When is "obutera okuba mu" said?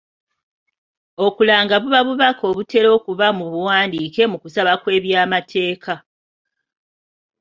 2.51-3.45